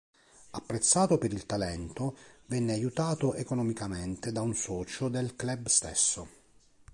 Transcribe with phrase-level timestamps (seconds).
[0.53, 2.17] Apprezzato per il talento,
[2.47, 6.27] venne aiutato economicamente da un socio del club stesso.